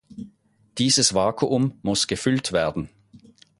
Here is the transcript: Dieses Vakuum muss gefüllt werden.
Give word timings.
Dieses 0.79 1.13
Vakuum 1.13 1.77
muss 1.83 2.07
gefüllt 2.07 2.53
werden. 2.53 2.89